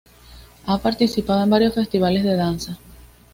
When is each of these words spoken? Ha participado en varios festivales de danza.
Ha 0.65 0.79
participado 0.79 1.43
en 1.43 1.49
varios 1.51 1.75
festivales 1.75 2.23
de 2.23 2.35
danza. 2.35 2.79